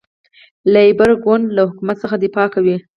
لیبرال 0.73 1.13
ګوند 1.25 1.45
له 1.55 1.61
حکومت 1.69 1.97
څخه 2.03 2.15
دفاع 2.23 2.47
کوي. 2.55 2.75